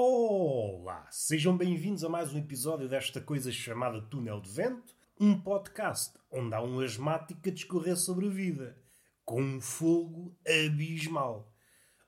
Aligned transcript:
Olá! 0.00 1.08
Sejam 1.10 1.56
bem-vindos 1.56 2.04
a 2.04 2.08
mais 2.08 2.32
um 2.32 2.38
episódio 2.38 2.88
desta 2.88 3.20
coisa 3.20 3.50
chamada 3.50 4.00
Túnel 4.00 4.40
de 4.40 4.48
Vento, 4.48 4.94
um 5.18 5.36
podcast 5.40 6.16
onde 6.30 6.54
há 6.54 6.62
um 6.62 6.78
asmático 6.78 7.40
a 7.48 7.50
discorrer 7.50 7.96
sobre 7.96 8.28
a 8.28 8.30
vida, 8.30 8.78
com 9.24 9.42
um 9.42 9.60
fogo 9.60 10.32
abismal. 10.46 11.52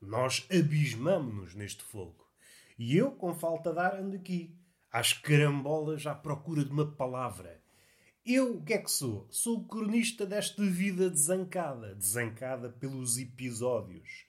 Nós 0.01 0.47
abismamos-nos 0.49 1.57
neste 1.57 1.83
fogo. 1.83 2.25
E 2.79 2.97
eu, 2.97 3.11
com 3.11 3.35
falta 3.35 3.73
de 3.73 3.81
ar, 3.81 3.97
ando 3.97 4.15
aqui, 4.15 4.55
às 4.93 5.13
carambolas 5.13 6.07
à 6.07 6.15
procura 6.15 6.65
de 6.65 6.71
uma 6.71 6.87
palavra. 6.87 7.61
Eu, 8.25 8.59
o 8.59 8.63
que 8.63 8.75
é 8.75 8.79
que 8.79 8.91
sou? 8.93 9.27
Sou 9.33 9.59
o 9.59 9.65
cronista 9.67 10.25
desta 10.25 10.63
vida 10.63 11.11
desancada, 11.11 11.97
desancada 11.97 12.69
pelos 12.69 13.19
episódios 13.19 14.27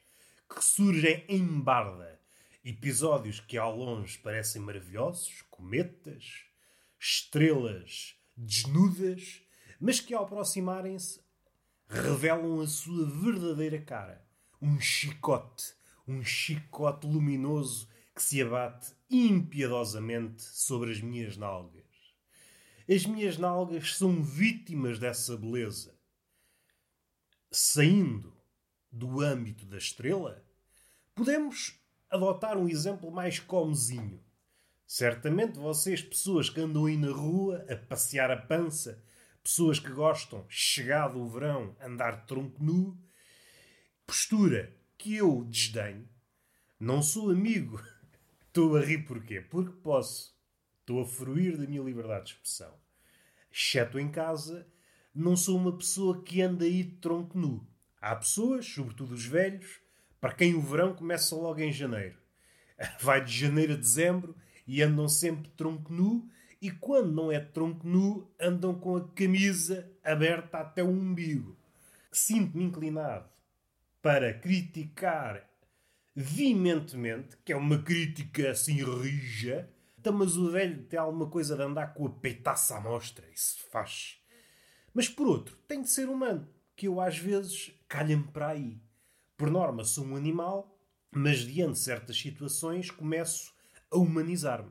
que 0.50 0.66
surgem 0.66 1.24
em 1.30 1.46
barda. 1.62 2.21
Episódios 2.64 3.40
que 3.40 3.58
ao 3.58 3.76
longe 3.76 4.20
parecem 4.20 4.62
maravilhosos, 4.62 5.42
cometas, 5.50 6.46
estrelas 7.00 8.16
desnudas, 8.38 9.42
mas 9.80 10.00
que 10.00 10.14
ao 10.14 10.26
aproximarem-se 10.26 11.20
revelam 11.88 12.62
a 12.62 12.68
sua 12.68 13.10
verdadeira 13.10 13.82
cara. 13.82 14.24
Um 14.62 14.80
chicote, 14.80 15.74
um 16.08 16.24
chicote 16.24 17.08
luminoso 17.08 17.90
que 18.14 18.22
se 18.22 18.40
abate 18.40 18.94
impiedosamente 19.10 20.44
sobre 20.44 20.92
as 20.92 21.02
minhas 21.02 21.36
nalgas. 21.36 21.84
As 22.88 23.08
minhas 23.08 23.40
nalgas 23.40 23.98
são 23.98 24.22
vítimas 24.22 25.00
dessa 25.00 25.36
beleza. 25.36 25.98
Saindo 27.50 28.38
do 28.92 29.20
âmbito 29.20 29.66
da 29.66 29.80
estrela, 29.80 30.46
podemos 31.16 31.81
adotar 32.12 32.58
um 32.58 32.68
exemplo 32.68 33.10
mais 33.10 33.40
comezinho. 33.40 34.22
Certamente 34.86 35.58
vocês, 35.58 36.02
pessoas 36.02 36.50
que 36.50 36.60
andam 36.60 36.86
aí 36.86 36.98
na 36.98 37.12
rua 37.12 37.66
a 37.70 37.76
passear 37.78 38.30
a 38.30 38.36
pança, 38.36 39.02
pessoas 39.42 39.80
que 39.80 39.90
gostam, 39.90 40.46
chegado 40.50 41.18
o 41.18 41.30
verão, 41.30 41.74
andar 41.82 42.26
tronco 42.26 42.62
nu, 42.62 43.02
postura 44.06 44.76
que 44.98 45.16
eu 45.16 45.46
desdenho, 45.46 46.08
não 46.78 47.02
sou 47.02 47.32
amigo. 47.32 47.82
Estou 48.48 48.76
a 48.76 48.82
rir 48.82 49.06
porquê? 49.06 49.40
Porque 49.40 49.72
posso. 49.82 50.38
Estou 50.82 51.02
a 51.02 51.06
fruir 51.06 51.58
da 51.58 51.66
minha 51.66 51.82
liberdade 51.82 52.26
de 52.26 52.32
expressão. 52.32 52.74
Exceto 53.50 53.98
em 53.98 54.12
casa, 54.12 54.68
não 55.16 55.38
sou 55.38 55.58
uma 55.58 55.78
pessoa 55.78 56.22
que 56.22 56.42
anda 56.42 56.66
aí 56.66 56.84
de 56.84 56.98
tronco 56.98 57.38
nu. 57.38 57.66
Há 58.02 58.16
pessoas, 58.18 58.66
sobretudo 58.66 59.14
os 59.14 59.24
velhos, 59.24 59.80
para 60.22 60.34
quem 60.34 60.54
o 60.54 60.62
verão 60.62 60.94
começa 60.94 61.36
logo 61.36 61.60
em 61.60 61.74
janeiro. 61.74 62.16
Vai 63.02 63.22
de 63.22 63.38
janeiro 63.38 63.74
a 63.74 63.76
dezembro 63.76 64.36
e 64.66 64.82
andam 64.82 65.10
sempre 65.10 65.50
tronco 65.58 65.92
nu, 65.92 66.30
e 66.62 66.70
quando 66.70 67.12
não 67.12 67.32
é 67.32 67.40
tronco 67.40 67.86
nu, 67.86 68.32
andam 68.40 68.74
com 68.76 68.96
a 68.96 69.08
camisa 69.10 69.92
aberta 70.04 70.60
até 70.60 70.84
o 70.84 70.90
umbigo. 70.90 71.58
Sinto-me 72.12 72.64
inclinado 72.64 73.28
para 74.02 74.34
criticar 74.34 75.50
veementemente, 76.16 77.36
que 77.44 77.52
é 77.52 77.56
uma 77.56 77.82
crítica 77.82 78.52
assim 78.52 78.84
rija, 78.84 79.68
então, 80.02 80.14
mas 80.14 80.36
o 80.36 80.50
velho 80.50 80.84
tem 80.86 80.98
alguma 80.98 81.30
coisa 81.30 81.56
de 81.56 81.62
andar 81.62 81.94
com 81.94 82.08
a 82.08 82.10
peitaça 82.10 82.76
à 82.76 82.82
mostra, 82.82 83.24
isso 83.32 83.64
faz. 83.70 84.20
Mas 84.96 85.08
por 85.08 85.28
outro, 85.28 85.56
tem 85.68 85.80
de 85.80 85.92
ser 85.92 86.10
humano, 86.10 86.50
que 86.76 86.88
eu 86.88 87.00
às 87.00 87.20
vezes 87.20 87.72
calha-me 87.88 88.24
para 88.24 88.48
aí. 88.48 88.82
Por 89.42 89.50
norma, 89.50 89.84
sou 89.84 90.06
um 90.06 90.16
animal, 90.16 90.80
mas 91.10 91.40
diante 91.40 91.74
de 91.74 91.80
certas 91.80 92.16
situações 92.16 92.92
começo 92.92 93.52
a 93.90 93.98
humanizar-me. 93.98 94.70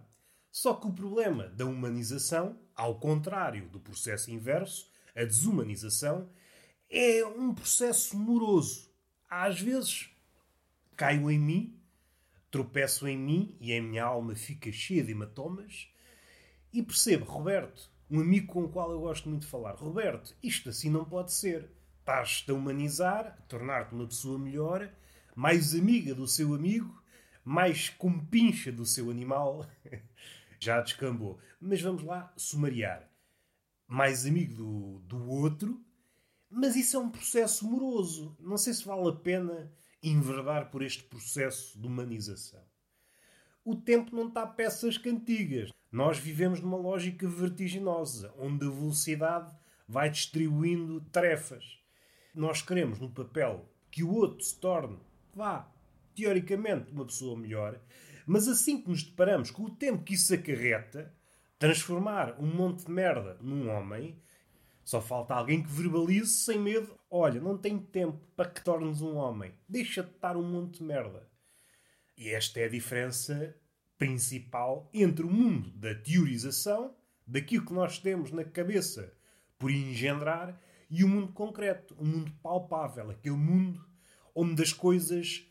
Só 0.48 0.74
que 0.74 0.86
o 0.86 0.92
problema 0.92 1.48
da 1.48 1.66
humanização, 1.66 2.56
ao 2.76 3.00
contrário 3.00 3.68
do 3.68 3.80
processo 3.80 4.30
inverso, 4.30 4.88
a 5.12 5.24
desumanização, 5.24 6.30
é 6.88 7.24
um 7.24 7.52
processo 7.52 8.16
moroso. 8.16 8.88
Às 9.28 9.60
vezes 9.60 10.10
caio 10.96 11.28
em 11.32 11.38
mim, 11.40 11.82
tropeço 12.48 13.08
em 13.08 13.18
mim 13.18 13.56
e 13.60 13.76
a 13.76 13.82
minha 13.82 14.04
alma 14.04 14.36
fica 14.36 14.70
cheia 14.70 15.02
de 15.02 15.10
hematomas 15.10 15.88
e 16.72 16.80
percebo, 16.80 17.24
Roberto, 17.24 17.90
um 18.08 18.20
amigo 18.20 18.52
com 18.52 18.62
o 18.62 18.68
qual 18.68 18.92
eu 18.92 19.00
gosto 19.00 19.28
muito 19.28 19.42
de 19.42 19.48
falar, 19.48 19.74
Roberto, 19.74 20.32
isto 20.40 20.68
assim 20.68 20.90
não 20.90 21.04
pode 21.04 21.32
ser 21.32 21.68
estás-te 22.10 22.50
a 22.50 22.54
humanizar, 22.54 23.36
a 23.38 23.42
tornar-te 23.42 23.94
uma 23.94 24.06
pessoa 24.06 24.36
melhor, 24.36 24.90
mais 25.36 25.76
amiga 25.76 26.12
do 26.12 26.26
seu 26.26 26.54
amigo, 26.54 27.00
mais 27.44 27.88
compincha 27.88 28.72
do 28.72 28.84
seu 28.84 29.10
animal. 29.10 29.64
Já 30.58 30.80
descambou. 30.80 31.38
Mas 31.60 31.80
vamos 31.80 32.02
lá 32.02 32.32
sumariar. 32.36 33.08
Mais 33.86 34.26
amigo 34.26 34.54
do, 34.54 34.98
do 35.00 35.30
outro, 35.30 35.80
mas 36.48 36.74
isso 36.74 36.96
é 36.96 37.00
um 37.00 37.10
processo 37.10 37.64
moroso. 37.64 38.36
Não 38.40 38.58
sei 38.58 38.74
se 38.74 38.84
vale 38.84 39.08
a 39.08 39.12
pena 39.12 39.72
enverdar 40.02 40.70
por 40.70 40.82
este 40.82 41.04
processo 41.04 41.80
de 41.80 41.86
humanização. 41.86 42.62
O 43.64 43.76
tempo 43.76 44.14
não 44.16 44.26
está 44.28 44.46
peças 44.46 44.98
cantigas. 44.98 45.70
Nós 45.92 46.18
vivemos 46.18 46.60
numa 46.60 46.76
lógica 46.76 47.28
vertiginosa, 47.28 48.34
onde 48.36 48.66
a 48.66 48.70
velocidade 48.70 49.54
vai 49.86 50.10
distribuindo 50.10 51.00
tarefas. 51.12 51.79
Nós 52.34 52.62
queremos 52.62 52.98
no 52.98 53.10
papel 53.10 53.68
que 53.90 54.04
o 54.04 54.12
outro 54.12 54.44
se 54.44 54.58
torne, 54.58 54.98
vá, 55.34 55.70
teoricamente, 56.14 56.92
uma 56.92 57.04
pessoa 57.04 57.36
melhor, 57.36 57.80
mas 58.26 58.46
assim 58.46 58.80
que 58.80 58.88
nos 58.88 59.02
deparamos 59.02 59.50
com 59.50 59.64
o 59.64 59.70
tempo 59.70 60.04
que 60.04 60.14
isso 60.14 60.32
acarreta, 60.32 61.12
transformar 61.58 62.38
um 62.38 62.46
monte 62.46 62.84
de 62.86 62.90
merda 62.90 63.36
num 63.40 63.68
homem, 63.68 64.16
só 64.84 65.00
falta 65.00 65.34
alguém 65.34 65.62
que 65.62 65.70
verbalize 65.70 66.30
sem 66.30 66.58
medo: 66.58 66.98
olha, 67.10 67.40
não 67.40 67.58
tenho 67.58 67.80
tempo 67.80 68.20
para 68.36 68.48
que 68.50 68.62
tornes 68.62 69.00
um 69.00 69.16
homem, 69.16 69.52
deixa 69.68 70.02
de 70.02 70.10
estar 70.10 70.36
um 70.36 70.42
monte 70.42 70.78
de 70.78 70.84
merda. 70.84 71.28
E 72.16 72.30
esta 72.30 72.60
é 72.60 72.64
a 72.64 72.68
diferença 72.68 73.56
principal 73.98 74.88
entre 74.94 75.24
o 75.24 75.30
mundo 75.30 75.70
da 75.70 75.94
teorização, 75.94 76.94
daquilo 77.26 77.66
que 77.66 77.72
nós 77.72 77.98
temos 77.98 78.30
na 78.30 78.44
cabeça 78.44 79.12
por 79.58 79.70
engendrar, 79.70 80.60
e 80.90 81.04
o 81.04 81.08
mundo 81.08 81.32
concreto, 81.32 81.94
o 81.96 82.04
mundo 82.04 82.32
palpável, 82.42 83.10
aquele 83.10 83.36
mundo 83.36 83.84
onde 84.34 84.60
as 84.62 84.72
coisas 84.72 85.46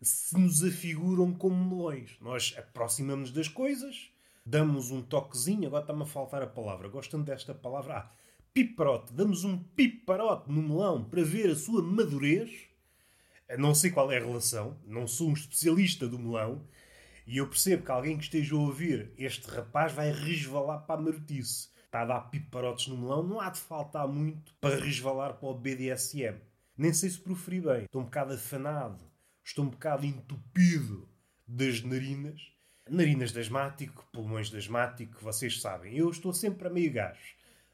se 0.00 0.38
nos 0.38 0.62
afiguram 0.62 1.32
como 1.32 1.64
melões. 1.64 2.16
Nós 2.20 2.54
aproximamos 2.56 3.32
das 3.32 3.48
coisas, 3.48 4.10
damos 4.46 4.90
um 4.90 5.02
toquezinho, 5.02 5.66
agora 5.66 5.82
está-me 5.82 6.02
a 6.02 6.06
faltar 6.06 6.42
a 6.42 6.46
palavra, 6.46 6.88
gostam 6.88 7.22
desta 7.22 7.54
palavra? 7.54 7.96
Ah, 7.96 8.12
piparote, 8.52 9.12
damos 9.12 9.42
um 9.42 9.58
piparote 9.58 10.50
no 10.50 10.62
melão 10.62 11.02
para 11.02 11.24
ver 11.24 11.50
a 11.50 11.56
sua 11.56 11.82
madurez. 11.82 12.68
Não 13.58 13.74
sei 13.74 13.90
qual 13.90 14.10
é 14.12 14.16
a 14.16 14.24
relação, 14.24 14.78
não 14.86 15.06
sou 15.06 15.28
um 15.28 15.34
especialista 15.34 16.08
do 16.08 16.18
melão, 16.18 16.66
e 17.26 17.38
eu 17.38 17.48
percebo 17.48 17.84
que 17.84 17.90
alguém 17.90 18.16
que 18.16 18.24
esteja 18.24 18.54
a 18.54 18.58
ouvir 18.58 19.12
este 19.18 19.48
rapaz 19.48 19.92
vai 19.92 20.12
resvalar 20.12 20.86
para 20.86 21.00
a 21.00 21.02
marotice 21.02 21.68
está 21.94 22.02
a 22.02 22.04
dar 22.04 22.20
piparotes 22.22 22.88
no 22.88 22.98
melão, 22.98 23.22
não 23.22 23.40
há 23.40 23.50
de 23.50 23.60
faltar 23.60 24.08
muito 24.08 24.52
para 24.54 24.74
resvalar 24.74 25.34
para 25.34 25.48
o 25.48 25.54
BDSM. 25.54 26.40
Nem 26.76 26.92
sei 26.92 27.08
se 27.08 27.20
proferi 27.20 27.60
bem. 27.60 27.84
Estou 27.84 28.02
um 28.02 28.06
bocado 28.06 28.34
afanado. 28.34 28.98
Estou 29.44 29.64
um 29.64 29.68
bocado 29.68 30.04
entupido 30.04 31.08
das 31.46 31.82
narinas. 31.82 32.52
Narinas 32.90 33.30
de 33.32 33.38
asmático, 33.38 34.08
pulmões 34.12 34.50
de 34.50 34.56
asmático, 34.56 35.22
vocês 35.22 35.60
sabem. 35.60 35.96
Eu 35.96 36.10
estou 36.10 36.32
sempre 36.32 36.66
a 36.66 36.70
meio 36.70 36.92
gás. 36.92 37.18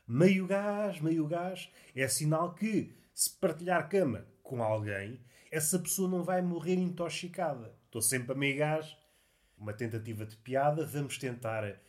Meio 0.07 0.47
gás, 0.47 1.01
meio 1.01 1.27
gás. 1.27 1.73
É 1.97 2.07
sinal 2.07 2.55
que, 2.55 2.95
se 3.15 3.31
partilhar 3.31 3.89
cama 3.89 4.27
com 4.43 4.63
alguém, 4.63 5.19
essa 5.51 5.79
pessoa 5.79 6.11
não 6.11 6.23
vai 6.23 6.43
morrer 6.43 6.75
intoxicada. 6.75 7.75
Estou 7.87 8.03
sempre 8.03 8.33
a 8.33 8.37
meio 8.37 8.59
gás. 8.59 8.95
Uma 9.57 9.73
tentativa 9.73 10.27
de 10.27 10.37
piada. 10.37 10.85
Vamos 10.85 11.17
tentar 11.17 11.81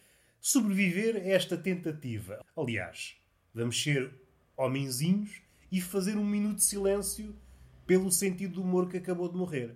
sobreviver 0.42 1.18
a 1.18 1.30
esta 1.30 1.56
tentativa. 1.56 2.44
Aliás, 2.58 3.16
vamos 3.54 3.82
ser 3.82 4.12
homenzinhos 4.58 5.42
e 5.72 5.80
fazer 5.80 6.18
um 6.18 6.26
minuto 6.26 6.58
de 6.58 6.64
silêncio 6.64 7.36
pelo 7.86 8.12
sentido 8.12 8.56
do 8.56 8.64
humor 8.64 8.90
que 8.90 8.98
acabou 8.98 9.30
de 9.30 9.38
morrer. 9.38 9.76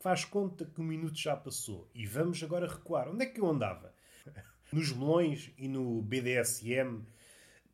Faz 0.00 0.24
conta 0.24 0.64
que 0.64 0.80
o 0.80 0.82
um 0.82 0.86
minuto 0.86 1.18
já 1.18 1.36
passou 1.36 1.86
e 1.94 2.06
vamos 2.06 2.42
agora 2.42 2.66
recuar. 2.66 3.10
Onde 3.10 3.24
é 3.24 3.26
que 3.26 3.38
eu 3.38 3.46
andava? 3.46 3.94
Nos 4.72 4.90
melões 4.92 5.50
e 5.58 5.68
no 5.68 6.00
BDSM. 6.00 7.04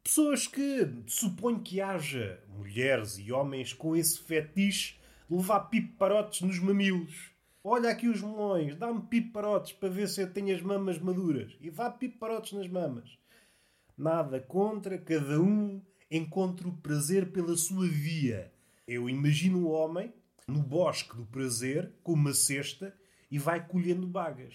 Pessoas 0.02 0.48
que 0.48 0.88
suponho 1.06 1.60
que 1.60 1.80
haja 1.80 2.42
mulheres 2.48 3.18
e 3.18 3.30
homens 3.30 3.72
com 3.72 3.94
esse 3.94 4.18
fetiche 4.18 4.98
levar 5.30 5.60
piparotes 5.60 6.42
nos 6.42 6.58
mamilos. 6.58 7.30
Olha 7.62 7.90
aqui 7.90 8.08
os 8.08 8.22
melões, 8.22 8.76
dá-me 8.76 9.02
piparotes 9.02 9.72
para 9.72 9.88
ver 9.88 10.08
se 10.08 10.20
eu 10.20 10.32
tenho 10.32 10.54
as 10.54 10.62
mamas 10.62 10.98
maduras. 10.98 11.56
E 11.60 11.68
vá 11.68 11.90
piparotes 11.90 12.52
nas 12.52 12.68
mamas. 12.68 13.18
Nada 13.98 14.38
contra, 14.40 14.98
cada 14.98 15.40
um 15.40 15.82
encontra 16.10 16.68
o 16.68 16.76
prazer 16.76 17.32
pela 17.32 17.56
sua 17.56 17.88
via. 17.88 18.52
Eu 18.86 19.10
imagino 19.10 19.66
o 19.66 19.70
homem 19.70 20.12
no 20.46 20.62
bosque 20.62 21.16
do 21.16 21.26
prazer 21.26 21.92
com 22.04 22.12
uma 22.12 22.32
cesta 22.32 22.94
e 23.30 23.38
vai 23.38 23.66
colhendo 23.66 24.06
bagas. 24.06 24.54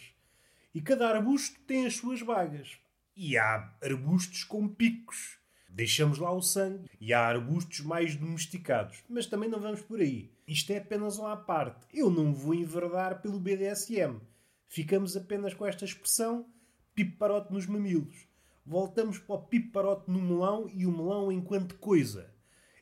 E 0.74 0.82
cada 0.82 1.10
arbusto 1.10 1.60
tem 1.68 1.86
as 1.86 1.96
suas 1.96 2.22
bagas. 2.22 2.78
E 3.16 3.38
há 3.38 3.74
arbustos 3.84 4.46
com 4.46 4.70
picos. 4.70 5.38
Deixamos 5.70 6.18
lá 6.18 6.32
o 6.32 6.42
sangue. 6.42 6.90
E 7.00 7.14
há 7.14 7.28
arbustos 7.28 7.82
mais 7.82 8.16
domesticados. 8.16 9.04
Mas 9.10 9.26
também 9.26 9.50
não 9.50 9.60
vamos 9.60 9.82
por 9.82 10.00
aí. 10.00 10.32
Isto 10.52 10.72
é 10.72 10.80
apenas 10.80 11.18
uma 11.18 11.38
parte. 11.38 11.88
Eu 11.94 12.10
não 12.10 12.34
vou 12.34 12.54
enverdar 12.54 13.22
pelo 13.22 13.40
BDSM. 13.40 14.20
Ficamos 14.68 15.16
apenas 15.16 15.54
com 15.54 15.66
esta 15.66 15.86
expressão 15.86 16.46
piparote 16.94 17.54
nos 17.54 17.66
mamilos. 17.66 18.28
Voltamos 18.66 19.18
para 19.18 19.36
o 19.36 19.44
piparote 19.44 20.12
no 20.12 20.22
melão 20.22 20.70
e 20.74 20.86
o 20.86 20.92
melão 20.92 21.32
enquanto 21.32 21.76
coisa. 21.76 22.30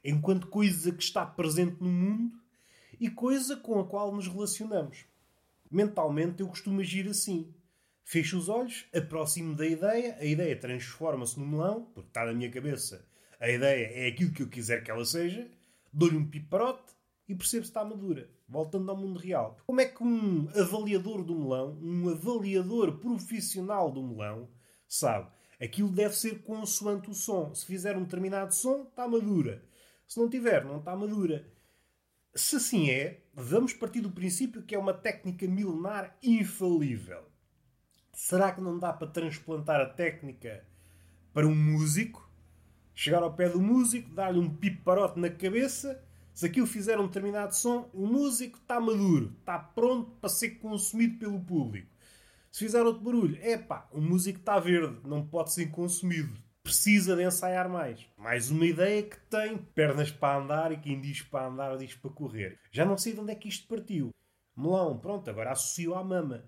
Enquanto 0.04 0.48
coisa 0.48 0.92
que 0.92 1.04
está 1.04 1.24
presente 1.24 1.76
no 1.80 1.92
mundo 1.92 2.42
e 3.00 3.08
coisa 3.08 3.56
com 3.56 3.80
a 3.80 3.86
qual 3.86 4.12
nos 4.16 4.28
relacionamos. 4.28 5.06
Mentalmente 5.70 6.42
eu 6.42 6.48
costumo 6.48 6.82
agir 6.82 7.08
assim. 7.08 7.54
Fecho 8.04 8.40
os 8.40 8.50
olhos, 8.50 8.88
aproximo 8.92 9.54
da 9.54 9.68
ideia, 9.68 10.18
a 10.20 10.26
ideia 10.26 10.60
transforma-se 10.60 11.40
no 11.40 11.46
melão, 11.46 11.84
porque 11.94 12.10
está 12.10 12.26
na 12.26 12.34
minha 12.34 12.50
cabeça. 12.50 13.08
A 13.40 13.48
ideia 13.48 13.92
é 13.94 14.08
aquilo 14.08 14.34
que 14.34 14.42
eu 14.42 14.50
quiser 14.50 14.84
que 14.84 14.90
ela 14.90 15.06
seja, 15.06 15.48
dou-lhe 15.94 16.18
um 16.18 16.28
piparote 16.28 16.98
e 17.30 17.36
percebo 17.36 17.64
se 17.64 17.70
está 17.70 17.86
madura. 17.86 18.28
Voltando 18.48 18.90
ao 18.90 18.98
mundo 18.98 19.20
real. 19.20 19.58
Como 19.68 19.80
é 19.80 19.86
que 19.86 20.04
um 20.04 20.50
avaliador 20.60 21.24
do 21.24 21.36
melão, 21.36 21.78
um 21.80 22.10
avaliador 22.10 22.98
profissional 22.98 23.92
do 23.92 24.02
melão, 24.02 24.50
sabe? 24.88 25.30
Aquilo 25.62 25.90
deve 25.90 26.16
ser 26.16 26.42
consoante 26.42 27.12
o 27.12 27.14
som. 27.14 27.54
Se 27.54 27.66
fizer 27.66 27.96
um 27.96 28.04
determinado 28.04 28.54
som, 28.54 28.84
está 28.84 29.08
madura. 29.08 29.64
Se 30.08 30.20
não 30.20 30.28
tiver, 30.28 30.66
não 30.66 30.80
está 30.80 30.96
madura. 30.96 31.46
Se 32.34 32.56
assim 32.56 32.90
é, 32.90 33.22
vamos 33.34 33.74
partir 33.74 34.02
do 34.02 34.10
princípio 34.10 34.64
que 34.64 34.74
é 34.74 34.80
uma 34.80 34.94
técnica 34.94 35.48
milenar 35.48 36.18
infalível. 36.24 37.24
Será 38.14 38.52
que 38.52 38.62
não 38.62 38.80
dá 38.80 38.92
para 38.92 39.08
transplantar 39.08 39.80
a 39.80 39.86
técnica 39.86 40.66
para 41.32 41.46
um 41.46 41.56
músico? 41.56 42.28
Chegar 42.96 43.22
ao 43.22 43.34
pé 43.34 43.50
do 43.50 43.62
músico, 43.62 44.14
dar-lhe 44.14 44.40
um 44.40 44.54
piparote 44.54 45.20
na 45.20 45.30
cabeça. 45.30 46.04
Se 46.40 46.46
aquilo 46.46 46.66
fizer 46.66 46.98
um 46.98 47.06
determinado 47.06 47.54
som, 47.54 47.90
o 47.94 48.08
músico 48.08 48.60
está 48.60 48.80
maduro, 48.80 49.36
está 49.42 49.60
pronto 49.60 50.12
para 50.22 50.30
ser 50.30 50.52
consumido 50.52 51.20
pelo 51.20 51.38
público. 51.38 51.90
Se 52.50 52.64
fizer 52.64 52.82
outro 52.82 53.04
barulho, 53.04 53.38
é 53.42 53.58
pá, 53.58 53.90
o 53.92 54.00
músico 54.00 54.40
está 54.40 54.58
verde, 54.58 55.02
não 55.04 55.28
pode 55.28 55.52
ser 55.52 55.70
consumido 55.70 56.34
precisa 56.64 57.14
de 57.14 57.24
ensaiar 57.24 57.68
mais. 57.68 58.08
Mais 58.16 58.50
uma 58.50 58.66
ideia 58.66 59.04
que 59.04 59.18
tem 59.30 59.58
pernas 59.58 60.12
para 60.12 60.42
andar 60.42 60.72
e 60.72 60.78
quem 60.78 61.02
diz 61.02 61.22
para 61.22 61.48
andar 61.48 61.76
diz 61.78 61.94
para 61.96 62.12
correr. 62.12 62.58
Já 62.72 62.86
não 62.86 62.98
sei 62.98 63.12
de 63.12 63.20
onde 63.20 63.34
é 63.34 63.36
que 63.36 63.50
isto 63.50 63.68
partiu. 63.68 64.12
Melão, 64.56 64.98
pronto, 64.98 65.30
agora 65.30 65.52
associo 65.52 65.94
à 65.94 66.04
mama. 66.06 66.46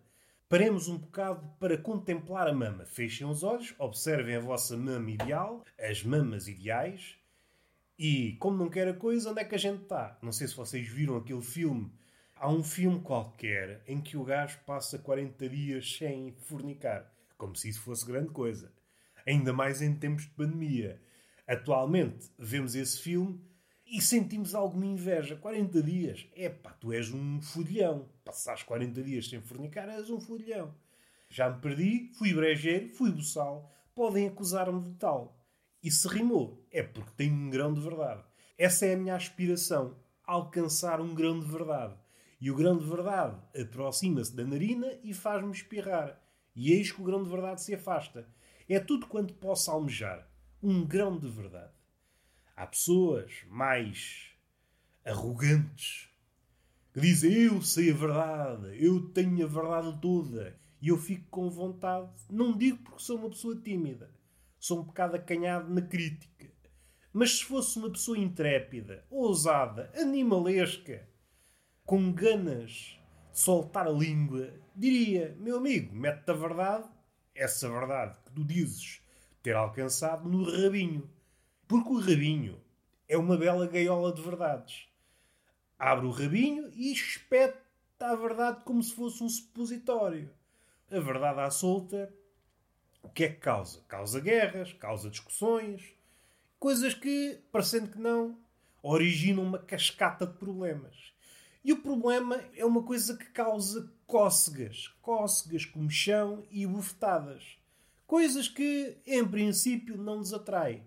Paremos 0.47 0.87
um 0.87 0.97
bocado 0.97 1.45
para 1.59 1.77
contemplar 1.77 2.47
a 2.47 2.53
mama. 2.53 2.85
Fechem 2.85 3.27
os 3.27 3.43
olhos, 3.43 3.75
observem 3.77 4.35
a 4.35 4.39
vossa 4.39 4.77
mama 4.77 5.11
ideal, 5.11 5.65
as 5.77 6.01
mamas 6.01 6.47
ideais. 6.47 7.19
E, 8.03 8.33
como 8.39 8.57
não 8.57 8.69
quer 8.69 8.87
a 8.87 8.93
coisa, 8.95 9.29
onde 9.29 9.41
é 9.41 9.45
que 9.45 9.53
a 9.53 9.59
gente 9.59 9.83
está? 9.83 10.17
Não 10.23 10.31
sei 10.31 10.47
se 10.47 10.55
vocês 10.55 10.87
viram 10.87 11.17
aquele 11.17 11.43
filme. 11.43 11.93
Há 12.35 12.49
um 12.49 12.63
filme 12.63 12.99
qualquer 13.01 13.83
em 13.87 14.01
que 14.01 14.17
o 14.17 14.23
gajo 14.23 14.59
passa 14.65 14.97
40 14.97 15.47
dias 15.47 15.97
sem 15.97 16.31
fornicar. 16.31 17.13
Como 17.37 17.55
se 17.55 17.69
isso 17.69 17.81
fosse 17.81 18.05
grande 18.05 18.31
coisa 18.31 18.71
ainda 19.25 19.53
mais 19.53 19.81
em 19.81 19.93
tempos 19.93 20.23
de 20.23 20.31
pandemia. 20.31 21.01
Atualmente 21.47 22.29
vemos 22.37 22.75
esse 22.75 22.99
filme 22.99 23.41
e 23.85 24.01
sentimos 24.01 24.55
alguma 24.55 24.85
inveja. 24.85 25.35
40 25.35 25.83
dias, 25.83 26.27
epá, 26.35 26.71
tu 26.71 26.93
és 26.93 27.11
um 27.11 27.41
fudilhão. 27.41 28.07
Passares 28.23 28.63
40 28.63 29.03
dias 29.03 29.29
sem 29.29 29.41
fornicar, 29.41 29.89
és 29.89 30.09
um 30.09 30.19
fudilhão. 30.19 30.73
Já 31.29 31.49
me 31.49 31.61
perdi, 31.61 32.11
fui 32.17 32.33
brejeiro, 32.33 32.89
fui 32.89 33.11
boçal, 33.11 33.71
podem 33.95 34.27
acusar-me 34.27 34.81
de 34.81 34.95
tal. 34.97 35.40
E 35.83 35.89
se 35.89 36.07
rimou, 36.07 36.65
é 36.71 36.83
porque 36.83 37.11
tem 37.17 37.31
um 37.31 37.49
grão 37.49 37.73
de 37.73 37.81
verdade. 37.81 38.23
Essa 38.57 38.85
é 38.85 38.93
a 38.93 38.97
minha 38.97 39.15
aspiração, 39.15 39.97
alcançar 40.23 41.01
um 41.01 41.15
grão 41.15 41.39
de 41.39 41.47
verdade. 41.47 41.95
E 42.39 42.51
o 42.51 42.55
grão 42.55 42.77
de 42.77 42.85
verdade 42.85 43.39
aproxima-se 43.59 44.35
da 44.35 44.45
narina 44.45 44.87
e 45.03 45.13
faz-me 45.13 45.51
espirrar. 45.51 46.19
E 46.55 46.71
eis 46.71 46.91
que 46.91 47.01
o 47.01 47.03
grão 47.03 47.23
de 47.23 47.29
verdade 47.29 47.61
se 47.61 47.73
afasta. 47.73 48.27
É 48.67 48.79
tudo 48.79 49.07
quanto 49.07 49.33
posso 49.33 49.71
almejar. 49.71 50.27
Um 50.61 50.85
grão 50.85 51.17
de 51.17 51.27
verdade. 51.27 51.73
Há 52.55 52.67
pessoas 52.67 53.43
mais 53.49 54.31
arrogantes 55.03 56.09
que 56.93 56.99
dizem 56.99 57.31
eu 57.31 57.61
sei 57.61 57.91
a 57.91 57.95
verdade, 57.95 58.85
eu 58.85 59.09
tenho 59.09 59.45
a 59.45 59.47
verdade 59.47 59.97
toda 60.01 60.59
e 60.81 60.89
eu 60.89 60.97
fico 60.97 61.25
com 61.29 61.49
vontade. 61.49 62.11
Não 62.29 62.57
digo 62.57 62.77
porque 62.83 63.03
sou 63.03 63.17
uma 63.17 63.29
pessoa 63.29 63.55
tímida, 63.55 64.11
sou 64.61 64.79
um 64.79 64.83
bocado 64.83 65.15
acanhado 65.15 65.73
na 65.73 65.81
crítica. 65.81 66.49
Mas 67.11 67.39
se 67.39 67.45
fosse 67.45 67.77
uma 67.79 67.89
pessoa 67.89 68.17
intrépida, 68.17 69.03
ousada, 69.09 69.91
animalesca, 69.95 71.09
com 71.83 72.13
ganas 72.13 72.97
de 73.31 73.39
soltar 73.39 73.87
a 73.87 73.91
língua, 73.91 74.53
diria: 74.75 75.35
meu 75.39 75.57
amigo, 75.57 75.93
mete-te 75.93 76.29
a 76.29 76.35
verdade 76.35 76.87
essa 77.33 77.67
verdade 77.67 78.15
que 78.25 78.33
tu 78.33 78.43
dizes 78.43 79.01
ter 79.41 79.55
alcançado 79.55 80.29
no 80.29 80.43
rabinho. 80.43 81.09
Porque 81.67 81.89
o 81.89 81.99
rabinho 81.99 82.61
é 83.07 83.17
uma 83.17 83.37
bela 83.37 83.65
gaiola 83.67 84.13
de 84.13 84.21
verdades. 84.21 84.87
Abre 85.79 86.05
o 86.05 86.11
rabinho 86.11 86.69
e 86.73 86.91
espeta 86.91 87.59
a 87.99 88.15
verdade 88.15 88.63
como 88.63 88.83
se 88.83 88.93
fosse 88.93 89.23
um 89.23 89.29
supositório. 89.29 90.31
A 90.91 90.99
verdade 90.99 91.39
à 91.39 91.49
solta, 91.49 92.13
o 93.03 93.09
que 93.09 93.25
é 93.25 93.29
que 93.29 93.39
causa? 93.39 93.81
Causa 93.87 94.19
guerras, 94.19 94.73
causa 94.73 95.09
discussões, 95.09 95.81
coisas 96.59 96.93
que, 96.93 97.39
parecendo 97.51 97.89
que 97.89 97.99
não, 97.99 98.37
originam 98.83 99.43
uma 99.43 99.59
cascata 99.59 100.25
de 100.25 100.33
problemas. 100.33 101.11
E 101.63 101.71
o 101.71 101.81
problema 101.81 102.43
é 102.55 102.65
uma 102.65 102.83
coisa 102.83 103.15
que 103.15 103.25
causa 103.25 103.91
cócegas, 104.07 104.87
cócegas, 105.01 105.65
comichão 105.65 106.43
e 106.49 106.65
bufetadas. 106.65 107.57
Coisas 108.07 108.47
que, 108.47 108.97
em 109.05 109.25
princípio, 109.25 109.97
não 109.97 110.17
nos 110.17 110.33
atraem. 110.33 110.83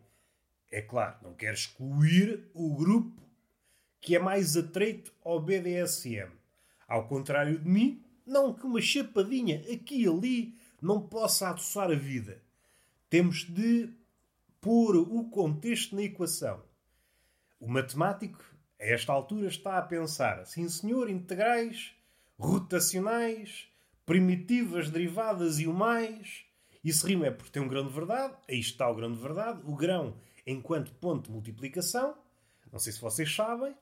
É 0.70 0.82
claro, 0.82 1.16
não 1.22 1.34
quero 1.34 1.54
excluir 1.54 2.50
o 2.52 2.74
grupo 2.74 3.22
que 4.00 4.16
é 4.16 4.18
mais 4.18 4.56
atreito 4.56 5.14
ao 5.24 5.40
BDSM. 5.40 6.30
Ao 6.86 7.06
contrário 7.06 7.58
de 7.58 7.68
mim, 7.68 8.04
não 8.26 8.52
que 8.52 8.66
uma 8.66 8.80
chapadinha 8.80 9.60
aqui 9.72 10.02
e 10.02 10.08
ali 10.08 10.58
não 10.84 11.00
possa 11.00 11.48
adoçar 11.48 11.90
a 11.90 11.94
vida. 11.94 12.42
Temos 13.08 13.44
de 13.44 13.88
pôr 14.60 14.96
o 14.96 15.24
contexto 15.30 15.96
na 15.96 16.02
equação. 16.02 16.62
O 17.58 17.66
matemático, 17.66 18.44
a 18.78 18.84
esta 18.84 19.10
altura, 19.10 19.48
está 19.48 19.78
a 19.78 19.82
pensar: 19.82 20.44
sim, 20.44 20.68
senhor, 20.68 21.08
integrais 21.08 21.92
rotacionais, 22.38 23.66
primitivas, 24.04 24.90
derivadas 24.90 25.58
e 25.58 25.66
o 25.66 25.72
mais. 25.72 26.44
Isso 26.84 27.06
rima 27.06 27.28
é 27.28 27.30
porque 27.30 27.52
tem 27.52 27.62
um 27.62 27.68
grão 27.68 27.86
de 27.86 27.92
verdade. 27.94 28.34
Aí 28.46 28.60
está 28.60 28.86
o 28.90 28.94
grão 28.94 29.10
de 29.10 29.18
verdade. 29.18 29.62
O 29.64 29.74
grão 29.74 30.18
enquanto 30.46 30.92
ponto 30.92 31.28
de 31.28 31.32
multiplicação. 31.32 32.14
Não 32.70 32.78
sei 32.78 32.92
se 32.92 33.00
vocês 33.00 33.34
sabem, 33.34 33.74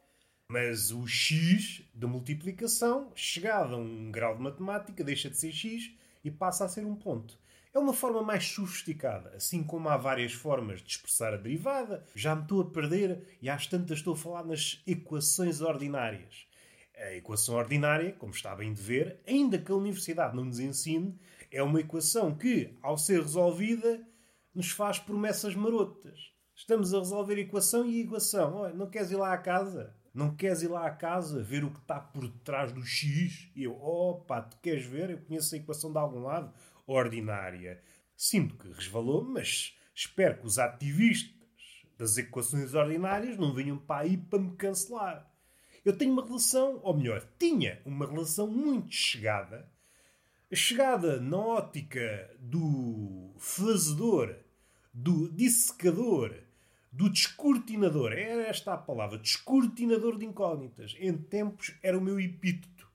mas 0.47 0.93
o 0.93 1.05
x 1.09 1.83
de 1.93 2.07
multiplicação, 2.07 3.11
chegado 3.17 3.75
a 3.75 3.79
um 3.79 4.13
grau 4.13 4.37
de 4.37 4.43
matemática, 4.43 5.03
deixa 5.03 5.29
de 5.29 5.37
ser 5.37 5.51
x 5.51 5.91
e 6.25 6.31
passa 6.31 6.65
a 6.65 6.69
ser 6.69 6.85
um 6.85 6.95
ponto. 6.95 7.39
É 7.75 7.79
uma 7.79 7.95
forma 7.95 8.23
mais 8.23 8.45
sofisticada, 8.45 9.31
assim 9.35 9.63
como 9.63 9.89
há 9.89 9.97
várias 9.97 10.33
formas 10.33 10.83
de 10.83 10.91
expressar 10.91 11.33
a 11.33 11.39
derivada. 11.39 12.05
Já 12.15 12.37
me 12.37 12.43
estou 12.43 12.61
a 12.61 12.71
perder 12.71 13.39
e 13.41 13.49
às 13.49 13.67
tantas 13.67 13.99
estou 13.99 14.13
a 14.13 14.17
falar 14.17 14.45
nas 14.45 14.83
equações 14.87 15.63
ordinárias. 15.63 16.47
A 16.95 17.15
equação 17.15 17.55
ordinária, 17.55 18.13
como 18.13 18.33
está 18.33 18.55
bem 18.55 18.75
de 18.75 18.83
ver, 18.83 19.21
ainda 19.27 19.59
que 19.59 19.73
a 19.73 19.75
universidade 19.75 20.37
não 20.37 20.45
nos 20.45 20.61
ensine, 20.61 21.19
é 21.51 21.63
uma 21.63 21.81
equação 21.81 22.35
que, 22.35 22.77
ao 22.83 22.99
ser 22.99 23.23
resolvida, 23.23 24.07
nos 24.55 24.71
faz 24.71 24.99
promessas 24.99 25.55
marotas. 25.55 26.31
Estamos 26.55 26.93
a 26.93 26.99
resolver 26.99 27.37
a 27.37 27.41
equação 27.41 27.87
e 27.87 28.01
a 28.01 28.05
equação. 28.05 28.55
Olha, 28.55 28.75
não 28.75 28.91
queres 28.91 29.11
ir 29.11 29.17
lá 29.17 29.33
à 29.33 29.39
casa? 29.39 29.97
Não 30.15 30.35
queres 30.35 30.63
ir 30.63 30.69
lá 30.69 30.87
à 30.87 30.91
casa 30.91 31.43
ver 31.43 31.65
o 31.65 31.71
que 31.71 31.79
está 31.79 31.99
por 31.99 32.29
trás 32.45 32.71
do 32.73 32.85
X? 32.85 33.51
E 33.57 33.65
eu, 33.65 33.81
opa, 33.83 34.43
tu 34.43 34.59
queres 34.59 34.85
ver? 34.85 35.11
Eu 35.11 35.19
conheço 35.19 35.55
a 35.55 35.59
equação 35.59 35.91
de 35.91 35.99
algum 35.99 36.21
lado. 36.21 36.53
Ordinária. 36.87 37.81
Sinto 38.17 38.57
que 38.57 38.69
resvalou, 38.69 39.25
mas 39.25 39.77
espero 39.95 40.39
que 40.39 40.47
os 40.47 40.59
ativistas 40.59 41.33
das 41.97 42.19
equações 42.19 42.75
ordinárias 42.75 43.39
não 43.39 43.55
venham 43.55 43.79
para 43.79 44.03
aí 44.03 44.17
para 44.17 44.39
me 44.39 44.55
cancelar. 44.57 45.31
Eu 45.85 45.97
tenho 45.97 46.13
uma 46.13 46.25
relação, 46.25 46.81
ou 46.83 46.97
melhor, 46.97 47.27
tinha 47.39 47.81
uma 47.85 48.07
relação 48.07 48.47
muito 48.47 48.95
chegada, 48.95 49.69
chegada 50.53 51.21
na 51.21 51.39
ótica 51.39 52.31
do 52.39 53.35
fazedor, 53.39 54.37
do 54.93 55.31
dissecador, 55.31 56.42
do 56.93 57.09
descortinador. 57.09 58.13
Era 58.13 58.43
esta 58.43 58.75
a 58.75 58.79
palavra, 58.79 59.19
descortinador 59.19 60.19
de 60.19 60.27
incógnitas. 60.27 60.95
Em 60.99 61.17
tempos 61.17 61.75
era 61.83 61.97
o 61.97 62.01
meu 62.01 62.21
epíteto. 62.21 62.87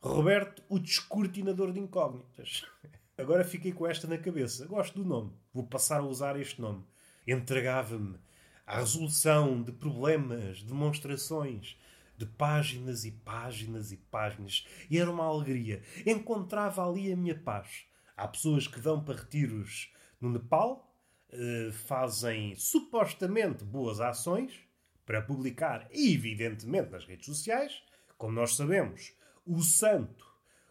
Roberto, 0.00 0.62
o 0.68 0.78
descortinador 0.78 1.72
de 1.72 1.80
incógnitas. 1.80 2.64
Agora 3.16 3.44
fiquei 3.44 3.72
com 3.72 3.86
esta 3.86 4.06
na 4.08 4.18
cabeça. 4.18 4.66
Gosto 4.66 5.02
do 5.02 5.08
nome. 5.08 5.32
Vou 5.52 5.66
passar 5.66 6.00
a 6.00 6.04
usar 6.04 6.38
este 6.38 6.60
nome. 6.60 6.84
Entregava-me 7.26 8.18
à 8.66 8.78
resolução 8.78 9.62
de 9.62 9.72
problemas, 9.72 10.62
demonstrações, 10.62 11.76
de 12.16 12.26
páginas 12.26 13.04
e 13.04 13.12
páginas 13.12 13.92
e 13.92 13.96
páginas. 13.96 14.66
E 14.90 14.98
era 14.98 15.10
uma 15.10 15.24
alegria. 15.24 15.82
Encontrava 16.04 16.86
ali 16.86 17.12
a 17.12 17.16
minha 17.16 17.36
paz. 17.36 17.86
Há 18.16 18.26
pessoas 18.26 18.66
que 18.66 18.80
vão 18.80 19.02
para 19.02 19.20
retiros 19.20 19.92
no 20.20 20.30
Nepal, 20.30 20.87
eh, 21.30 21.70
fazem 21.72 22.54
supostamente 22.56 23.62
boas 23.62 24.00
ações 24.00 24.58
para 25.04 25.20
publicar, 25.20 25.86
evidentemente, 25.90 26.90
nas 26.90 27.06
redes 27.06 27.26
sociais. 27.26 27.82
Como 28.16 28.32
nós 28.32 28.56
sabemos, 28.56 29.12
o 29.46 29.62
santo, 29.62 30.26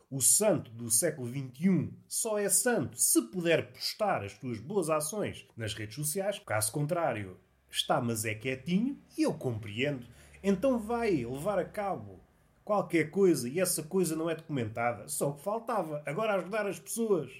o 0.09 0.19
santo 0.19 0.71
do 0.71 0.89
século 0.89 1.27
XXI, 1.27 1.93
só 2.07 2.39
é 2.39 2.49
santo 2.49 2.99
se 2.99 3.21
puder 3.29 3.71
postar 3.71 4.23
as 4.23 4.33
suas 4.33 4.59
boas 4.59 4.89
ações 4.89 5.45
nas 5.55 5.73
redes 5.73 5.95
sociais. 5.95 6.39
Caso 6.39 6.71
contrário, 6.71 7.37
está 7.69 8.01
mas 8.01 8.25
é 8.25 8.33
quietinho 8.33 8.99
e 9.17 9.23
eu 9.23 9.33
compreendo. 9.33 10.07
Então 10.43 10.79
vai 10.79 11.25
levar 11.25 11.59
a 11.59 11.65
cabo 11.65 12.19
qualquer 12.63 13.11
coisa 13.11 13.47
e 13.47 13.59
essa 13.59 13.83
coisa 13.83 14.15
não 14.15 14.29
é 14.29 14.35
documentada. 14.35 15.07
Só 15.07 15.29
o 15.29 15.33
que 15.35 15.43
faltava. 15.43 16.01
Agora 16.05 16.35
ajudar 16.35 16.65
as 16.65 16.79
pessoas 16.79 17.31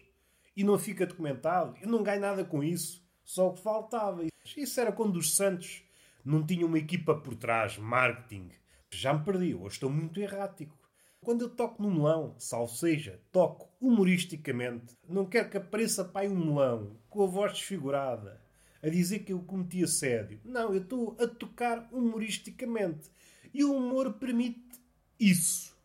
e 0.55 0.63
não 0.63 0.79
fica 0.79 1.05
documentado. 1.05 1.75
Eu 1.81 1.89
não 1.89 2.03
ganho 2.03 2.21
nada 2.21 2.43
com 2.43 2.63
isso. 2.63 3.06
Só 3.27 3.49
o 3.49 3.53
que 3.53 3.61
faltava. 3.61 4.25
Isso 4.55 4.79
era 4.79 4.89
quando 4.89 5.17
os 5.17 5.35
Santos 5.35 5.83
não 6.23 6.45
tinham 6.45 6.69
uma 6.69 6.79
equipa 6.79 7.13
por 7.13 7.35
trás, 7.35 7.77
marketing. 7.77 8.49
Já 8.89 9.13
me 9.13 9.25
perdi, 9.25 9.53
hoje 9.53 9.75
estou 9.75 9.89
muito 9.89 10.17
errático. 10.17 10.73
Quando 11.19 11.41
eu 11.41 11.49
toco 11.49 11.83
no 11.83 11.91
melão, 11.91 12.35
salvo 12.39 12.73
seja, 12.73 13.19
toco 13.29 13.69
humoristicamente, 13.81 14.95
não 15.09 15.25
quero 15.25 15.49
que 15.49 15.57
apareça 15.57 16.05
pai 16.05 16.29
um 16.29 16.37
melão, 16.37 16.95
com 17.09 17.21
a 17.21 17.27
voz 17.27 17.51
desfigurada, 17.51 18.41
a 18.81 18.87
dizer 18.87 19.19
que 19.19 19.33
eu 19.33 19.39
cometi 19.41 19.83
assédio. 19.83 20.39
Não, 20.45 20.73
eu 20.73 20.81
estou 20.81 21.17
a 21.19 21.27
tocar 21.27 21.85
humoristicamente. 21.91 23.11
E 23.53 23.61
o 23.65 23.75
humor 23.75 24.13
permite 24.13 24.79
isso. 25.19 25.75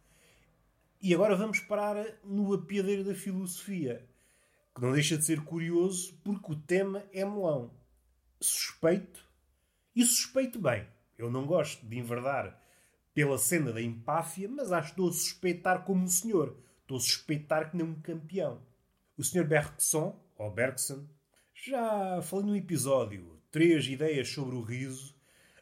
E 1.01 1.13
agora 1.13 1.35
vamos 1.35 1.59
parar 1.59 2.07
no 2.23 2.55
apiadeiro 2.55 3.03
da 3.03 3.17
filosofia 3.17 4.09
que 4.75 4.81
não 4.81 4.93
deixa 4.93 5.17
de 5.17 5.25
ser 5.25 5.43
curioso 5.45 6.19
porque 6.25 6.53
o 6.53 6.57
tema 6.57 7.05
é 7.13 7.25
melão. 7.25 7.71
Suspeito, 8.41 9.25
e 9.95 10.05
suspeito 10.05 10.59
bem. 10.59 10.87
Eu 11.19 11.31
não 11.31 11.47
gosto 11.47 11.87
de 11.87 11.99
enverdar 11.99 12.59
pela 13.15 13.37
cena 13.37 13.73
da 13.73 13.83
empáfia, 13.83 14.49
mas 14.49 14.73
acho 14.73 14.89
que 14.89 14.93
estou 14.93 15.09
a 15.09 15.13
suspeitar 15.13 15.85
como 15.85 16.05
o 16.05 16.09
senhor. 16.09 16.57
Estou 16.81 16.97
a 16.97 17.01
suspeitar 17.01 17.71
que 17.71 17.77
nem 17.77 17.87
um 17.87 18.01
campeão. 18.01 18.63
O 19.17 19.23
senhor 19.23 19.47
Bergson, 19.47 20.19
ou 20.37 20.51
Bergson, 20.51 21.07
já 21.55 22.21
falei 22.23 22.47
num 22.47 22.57
episódio 22.57 23.39
três 23.51 23.87
ideias 23.87 24.29
sobre 24.31 24.57
o 24.57 24.63
riso. 24.63 25.15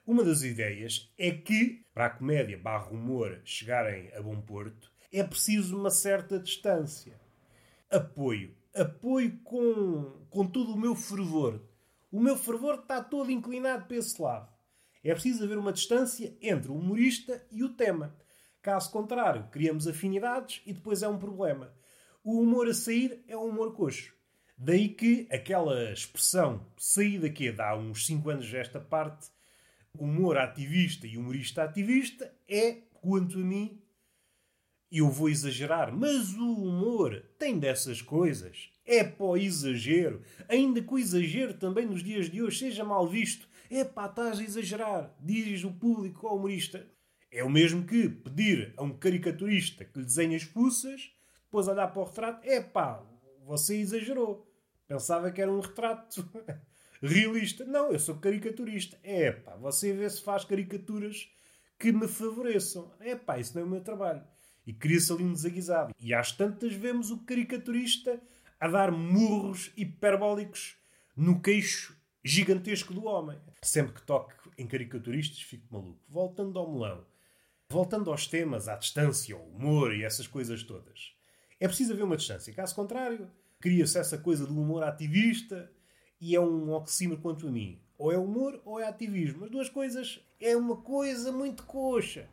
Uma 0.06 0.24
das 0.24 0.42
ideias 0.42 1.12
é 1.18 1.32
que, 1.32 1.84
para 1.92 2.06
a 2.06 2.10
comédia 2.10 2.56
barra 2.56 2.90
humor 2.90 3.40
chegarem 3.44 4.12
a 4.14 4.22
bom 4.22 4.40
porto, 4.40 4.90
é 5.12 5.22
preciso 5.24 5.76
uma 5.76 5.90
certa 5.90 6.38
distância. 6.38 7.20
Apoio 7.90 8.54
apoio 8.74 9.38
com, 9.42 10.26
com 10.28 10.46
todo 10.46 10.72
o 10.72 10.78
meu 10.78 10.94
fervor. 10.94 11.60
O 12.10 12.20
meu 12.20 12.36
fervor 12.36 12.76
está 12.76 13.02
todo 13.02 13.30
inclinado 13.30 13.86
para 13.86 13.96
esse 13.96 14.20
lado. 14.20 14.50
É 15.02 15.12
preciso 15.12 15.44
haver 15.44 15.58
uma 15.58 15.72
distância 15.72 16.36
entre 16.40 16.70
o 16.70 16.76
humorista 16.76 17.44
e 17.50 17.62
o 17.62 17.70
tema. 17.70 18.14
Caso 18.60 18.90
contrário, 18.90 19.48
criamos 19.50 19.86
afinidades 19.86 20.60
e 20.66 20.72
depois 20.72 21.02
é 21.02 21.08
um 21.08 21.18
problema. 21.18 21.72
O 22.22 22.40
humor 22.40 22.68
a 22.68 22.74
sair 22.74 23.24
é 23.26 23.36
um 23.36 23.46
humor 23.46 23.74
coxo. 23.74 24.14
Daí 24.58 24.90
que 24.90 25.26
aquela 25.30 25.90
expressão 25.90 26.66
sair 26.76 27.18
daqui 27.18 27.50
dá 27.50 27.74
uns 27.74 28.04
5 28.04 28.28
anos 28.28 28.50
desta 28.50 28.78
parte, 28.78 29.30
humor 29.98 30.36
ativista 30.36 31.06
e 31.06 31.16
humorista 31.16 31.62
ativista 31.62 32.30
é, 32.46 32.82
quanto 33.00 33.38
a 33.38 33.42
mim, 33.42 33.80
eu 34.90 35.08
vou 35.08 35.28
exagerar, 35.28 35.96
mas 35.96 36.34
o 36.34 36.52
humor 36.52 37.24
tem 37.38 37.58
dessas 37.58 38.02
coisas. 38.02 38.70
É 38.84 39.04
o 39.18 39.36
exagero. 39.36 40.22
Ainda 40.48 40.82
que 40.82 40.92
o 40.92 40.98
exagero 40.98 41.54
também 41.54 41.86
nos 41.86 42.02
dias 42.02 42.28
de 42.28 42.42
hoje 42.42 42.58
seja 42.58 42.84
mal 42.84 43.06
visto. 43.06 43.48
É 43.70 43.84
pá, 43.84 44.06
estás 44.06 44.40
a 44.40 44.42
exagerar, 44.42 45.14
diz 45.20 45.62
o 45.62 45.70
público 45.70 46.26
ao 46.26 46.36
humorista. 46.36 46.84
É 47.30 47.44
o 47.44 47.50
mesmo 47.50 47.86
que 47.86 48.08
pedir 48.08 48.74
a 48.76 48.82
um 48.82 48.90
caricaturista 48.90 49.84
que 49.84 49.96
lhe 49.96 50.04
desenhe 50.04 50.34
as 50.34 50.42
fuças, 50.42 51.12
depois 51.44 51.68
olhar 51.68 51.86
para 51.86 52.02
o 52.02 52.04
retrato, 52.04 52.44
é 52.44 52.60
pá, 52.60 53.00
você 53.46 53.76
exagerou. 53.76 54.52
Pensava 54.88 55.30
que 55.30 55.40
era 55.40 55.52
um 55.52 55.60
retrato 55.60 56.28
realista. 57.00 57.64
Não, 57.64 57.92
eu 57.92 57.98
sou 58.00 58.16
caricaturista. 58.16 58.98
É 59.04 59.30
pá, 59.30 59.54
você 59.54 59.92
vê 59.92 60.10
se 60.10 60.20
faz 60.20 60.44
caricaturas 60.44 61.28
que 61.78 61.92
me 61.92 62.08
favoreçam. 62.08 62.92
É 62.98 63.14
pá, 63.14 63.38
isso 63.38 63.54
não 63.54 63.62
é 63.62 63.64
o 63.64 63.68
meu 63.68 63.80
trabalho. 63.80 64.24
E 64.70 64.72
cria-se 64.72 65.12
ali 65.12 65.24
um 65.24 65.32
desaguisado. 65.32 65.92
E 65.98 66.14
às 66.14 66.30
tantas 66.30 66.72
vemos 66.72 67.10
o 67.10 67.18
caricaturista 67.18 68.20
a 68.60 68.68
dar 68.68 68.92
murros 68.92 69.72
hiperbólicos 69.76 70.76
no 71.16 71.40
queixo 71.40 71.96
gigantesco 72.24 72.94
do 72.94 73.04
homem. 73.04 73.36
Sempre 73.62 73.94
que 73.94 74.02
toque 74.02 74.32
em 74.56 74.68
caricaturistas 74.68 75.42
fico 75.42 75.66
maluco. 75.72 75.98
Voltando 76.08 76.56
ao 76.56 76.70
melão. 76.70 77.04
Voltando 77.68 78.12
aos 78.12 78.28
temas, 78.28 78.68
à 78.68 78.76
distância, 78.76 79.34
ao 79.34 79.42
humor 79.42 79.92
e 79.92 80.04
essas 80.04 80.28
coisas 80.28 80.62
todas. 80.62 81.16
É 81.58 81.66
preciso 81.66 81.92
haver 81.92 82.04
uma 82.04 82.16
distância. 82.16 82.54
Caso 82.54 82.72
contrário, 82.76 83.28
cria-se 83.58 83.98
essa 83.98 84.18
coisa 84.18 84.46
do 84.46 84.56
humor 84.56 84.84
ativista 84.84 85.68
e 86.20 86.36
é 86.36 86.40
um 86.40 86.70
oxímoro 86.70 87.20
quanto 87.20 87.48
a 87.48 87.50
mim. 87.50 87.82
Ou 87.98 88.12
é 88.12 88.16
humor 88.16 88.62
ou 88.64 88.78
é 88.78 88.86
ativismo. 88.86 89.46
As 89.46 89.50
duas 89.50 89.68
coisas 89.68 90.20
é 90.40 90.56
uma 90.56 90.76
coisa 90.76 91.32
muito 91.32 91.64
coxa. 91.64 92.28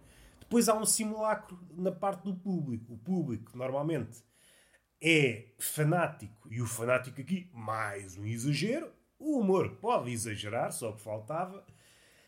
Depois 0.47 0.69
há 0.69 0.77
um 0.77 0.85
simulacro 0.85 1.59
na 1.75 1.91
parte 1.91 2.23
do 2.23 2.33
público. 2.33 2.93
O 2.93 2.97
público, 2.97 3.51
normalmente, 3.57 4.23
é 5.03 5.49
fanático. 5.59 6.47
E 6.49 6.61
o 6.61 6.65
fanático 6.65 7.19
aqui, 7.19 7.49
mais 7.53 8.15
um 8.15 8.25
exagero. 8.25 8.89
O 9.19 9.39
humor 9.39 9.75
pode 9.81 10.09
exagerar, 10.09 10.71
só 10.71 10.93
que 10.93 11.01
faltava. 11.01 11.65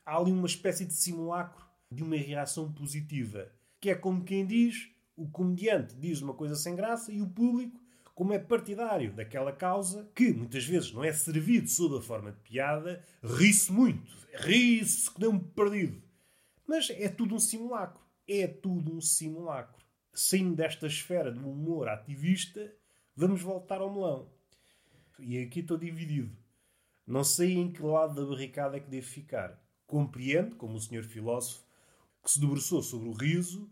Há 0.06 0.18
ali 0.18 0.34
uma 0.34 0.48
espécie 0.48 0.84
de 0.84 0.94
simulacro 0.94 1.66
de 1.90 2.04
uma 2.04 2.18
reação 2.18 2.70
positiva. 2.74 3.50
Que 3.80 3.92
é 3.92 3.96
como 3.96 4.26
quem 4.26 4.46
diz, 4.46 4.90
o 5.16 5.30
comediante 5.30 5.96
diz 5.96 6.22
uma 6.22 6.34
coisa 6.34 6.58
sem 6.58 6.76
graça 6.76 7.14
e 7.14 7.22
o 7.22 7.30
público, 7.30 7.80
como 8.14 8.34
é 8.34 8.40
partidário 8.40 9.14
daquela 9.14 9.54
causa, 9.54 10.12
que 10.14 10.34
muitas 10.34 10.66
vezes 10.66 10.92
não 10.92 11.06
é 11.06 11.14
servido 11.14 11.70
sob 11.70 11.98
a 11.98 12.02
forma 12.02 12.34
de 12.34 12.40
piada, 12.40 13.02
ri-se 13.24 13.72
muito. 13.72 14.12
Ri-se 14.34 15.10
que 15.10 15.22
nem 15.22 15.30
um 15.30 15.40
perdido. 15.40 16.04
Mas 16.68 16.90
é 16.90 17.08
tudo 17.08 17.34
um 17.34 17.40
simulacro 17.40 18.09
é 18.30 18.48
tudo 18.48 18.96
um 18.96 19.02
simulacro. 19.02 19.84
Saindo 20.14 20.56
desta 20.56 20.86
esfera 20.86 21.32
do 21.32 21.50
humor 21.50 21.90
ativista, 21.90 22.72
vamos 23.16 23.42
voltar 23.42 23.82
ao 23.82 23.92
melão. 23.92 24.30
E 25.18 25.40
aqui 25.40 25.62
estou 25.62 25.76
dividido. 25.78 26.38
Não 27.08 27.24
sei 27.24 27.54
em 27.54 27.72
que 27.72 27.82
lado 27.82 28.14
da 28.14 28.24
barricada 28.24 28.78
é 28.78 28.80
que 28.80 28.90
devo 28.90 29.08
ficar. 29.08 29.60
Compreendo, 29.88 30.56
como 30.56 30.76
o 30.76 30.80
senhor 30.80 31.04
filósofo 31.04 31.66
que 32.24 32.30
se 32.30 32.40
debruçou 32.40 32.84
sobre 32.84 33.10
o 33.10 33.14
riso, 33.14 33.68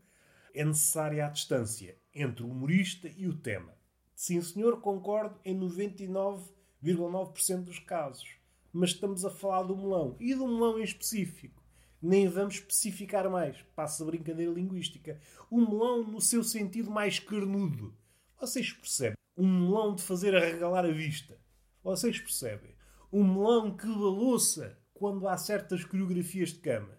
é 0.53 0.65
necessária 0.65 1.25
a 1.25 1.29
distância 1.29 1.95
entre 2.15 2.43
o 2.43 2.49
humorista 2.49 3.07
e 3.15 3.27
o 3.27 3.37
tema. 3.37 3.77
Sim, 4.15 4.41
senhor, 4.41 4.81
concordo 4.81 5.39
em 5.45 5.55
99,9% 5.59 7.63
dos 7.63 7.77
casos. 7.77 8.27
Mas 8.73 8.89
estamos 8.89 9.23
a 9.23 9.29
falar 9.29 9.61
do 9.63 9.77
melão. 9.77 10.15
E 10.19 10.33
do 10.33 10.47
melão 10.47 10.79
em 10.79 10.83
específico 10.83 11.66
nem 12.01 12.27
vamos 12.27 12.55
especificar 12.55 13.29
mais. 13.29 13.57
Passa 13.75 14.03
a 14.03 14.05
brincadeira 14.05 14.51
linguística. 14.51 15.19
O 15.49 15.57
melão 15.57 16.03
no 16.03 16.21
seu 16.21 16.43
sentido 16.43 16.91
mais 16.91 17.19
carnudo. 17.19 17.95
Vocês 18.39 18.71
percebem? 18.71 19.17
Um 19.35 19.65
melão 19.65 19.95
de 19.95 20.03
fazer 20.03 20.35
arregalar 20.35 20.85
a 20.85 20.91
vista. 20.91 21.37
Vocês 21.83 22.19
percebem? 22.19 22.75
Um 23.11 23.23
melão 23.23 23.75
que 23.75 23.87
balouça 23.87 24.77
quando 24.93 25.27
há 25.27 25.37
certas 25.37 25.83
coreografias 25.83 26.49
de 26.49 26.59
cama. 26.59 26.97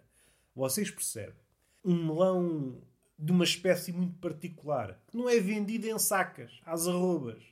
Vocês 0.55 0.89
percebem? 0.89 1.35
Um 1.83 2.07
melão 2.07 2.81
de 3.17 3.31
uma 3.31 3.43
espécie 3.43 3.91
muito 3.91 4.17
particular, 4.19 5.01
que 5.07 5.17
não 5.17 5.29
é 5.29 5.39
vendido 5.39 5.87
em 5.87 5.99
sacas, 5.99 6.59
às 6.65 6.87
arrobas. 6.87 7.43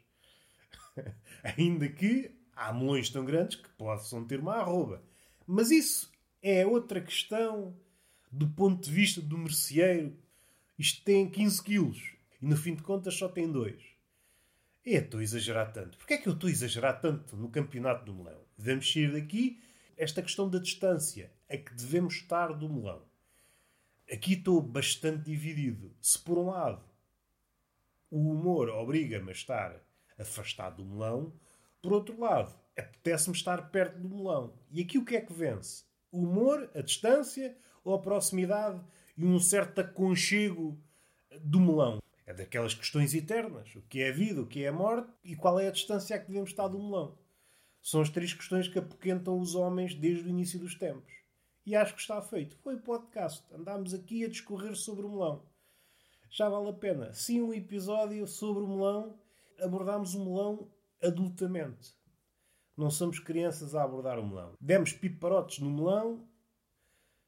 Ainda 1.43 1.87
que 1.89 2.31
há 2.55 2.73
melões 2.73 3.09
tão 3.09 3.23
grandes 3.25 3.57
que 3.57 3.69
possam 3.71 4.25
ter 4.25 4.39
uma 4.39 4.55
arroba. 4.55 5.03
Mas 5.45 5.69
isso 5.69 6.11
é 6.41 6.65
outra 6.65 7.01
questão 7.01 7.75
do 8.31 8.47
ponto 8.47 8.85
de 8.85 8.91
vista 8.91 9.21
do 9.21 9.37
merceeiro. 9.37 10.15
Isto 10.77 11.03
tem 11.03 11.29
15 11.29 11.63
quilos 11.63 12.15
e 12.41 12.45
no 12.45 12.55
fim 12.55 12.75
de 12.75 12.83
contas 12.83 13.15
só 13.15 13.27
tem 13.27 13.51
2. 13.51 13.81
É, 14.85 14.91
estou 14.91 15.19
a 15.19 15.23
exagerar 15.23 15.73
tanto. 15.73 15.97
Porquê 15.97 16.13
é 16.13 16.17
que 16.17 16.29
eu 16.29 16.33
estou 16.33 16.47
a 16.47 16.51
exagerar 16.51 17.01
tanto 17.01 17.35
no 17.35 17.49
campeonato 17.49 18.05
do 18.05 18.13
melão? 18.13 18.41
Vamos 18.57 18.91
sair 18.91 19.11
daqui 19.11 19.61
esta 19.97 20.21
questão 20.21 20.49
da 20.49 20.59
distância 20.59 21.31
a 21.49 21.57
que 21.57 21.73
devemos 21.73 22.15
estar 22.15 22.53
do 22.53 22.69
melão. 22.69 23.03
Aqui 24.09 24.33
estou 24.33 24.61
bastante 24.61 25.23
dividido. 25.23 25.93
Se 26.01 26.17
por 26.17 26.37
um 26.37 26.47
lado 26.47 26.83
o 28.09 28.31
humor 28.31 28.69
obriga-me 28.69 29.29
a 29.29 29.33
estar 29.33 29.75
afastado 30.17 30.77
do 30.77 30.85
melão, 30.85 31.33
por 31.81 31.91
outro 31.91 32.19
lado, 32.19 32.57
apetece-me 32.77 33.35
estar 33.35 33.69
perto 33.69 33.99
do 33.99 34.09
melão. 34.09 34.53
E 34.71 34.81
aqui 34.81 34.97
o 34.97 35.05
que 35.05 35.15
é 35.15 35.21
que 35.21 35.33
vence? 35.33 35.86
Humor, 36.11 36.69
a 36.73 36.81
distância 36.81 37.55
ou 37.83 37.93
a 37.93 37.99
proximidade 37.99 38.81
e 39.17 39.25
um 39.25 39.39
certo 39.39 39.81
aconchego 39.81 40.79
do 41.41 41.59
melão? 41.59 42.01
É 42.25 42.33
daquelas 42.33 42.73
questões 42.73 43.13
eternas. 43.13 43.75
O 43.75 43.81
que 43.83 44.01
é 44.01 44.09
a 44.09 44.13
vida, 44.13 44.41
o 44.41 44.47
que 44.47 44.63
é 44.63 44.67
a 44.67 44.73
morte 44.73 45.09
e 45.23 45.35
qual 45.35 45.59
é 45.59 45.67
a 45.67 45.71
distância 45.71 46.15
a 46.15 46.19
que 46.19 46.27
devemos 46.27 46.49
estar 46.49 46.67
do 46.67 46.77
melão. 46.77 47.17
São 47.81 48.01
as 48.01 48.09
três 48.09 48.33
questões 48.33 48.67
que 48.67 48.79
apoquentam 48.79 49.39
os 49.39 49.55
homens 49.55 49.95
desde 49.95 50.25
o 50.25 50.29
início 50.29 50.59
dos 50.59 50.75
tempos. 50.75 51.13
E 51.65 51.75
acho 51.75 51.95
que 51.95 52.01
está 52.01 52.21
feito. 52.21 52.57
Foi 52.57 52.77
podcast. 52.77 53.43
Andámos 53.53 53.93
aqui 53.93 54.25
a 54.25 54.29
discorrer 54.29 54.75
sobre 54.75 55.05
o 55.05 55.09
melão. 55.09 55.43
Já 56.29 56.49
vale 56.49 56.69
a 56.69 56.73
pena. 56.73 57.13
Sim, 57.13 57.41
um 57.41 57.53
episódio 57.53 58.27
sobre 58.27 58.63
o 58.63 58.67
melão. 58.67 59.17
Abordámos 59.59 60.13
o 60.15 60.23
melão 60.23 60.69
adultamente. 61.01 61.93
Não 62.77 62.91
somos 62.91 63.17
crianças 63.17 63.73
a 63.73 63.83
abordar 63.83 64.19
o 64.19 64.27
melão. 64.27 64.53
Demos 64.61 64.93
piparotes 64.93 65.57
no 65.57 65.71
melão, 65.71 66.23